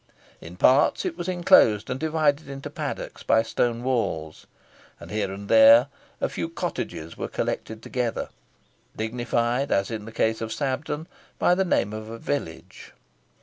[0.41, 4.47] In parts it was inclosed and divided into paddocks by stone walls,
[4.99, 5.89] and here and there
[6.19, 8.29] a few cottages were collected together,
[8.95, 11.05] dignified, as in the case of Sabden,
[11.37, 12.93] by the name of a village.